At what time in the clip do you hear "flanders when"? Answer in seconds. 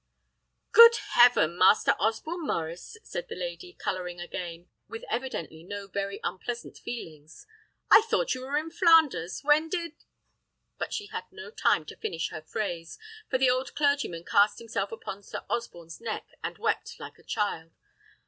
8.71-9.69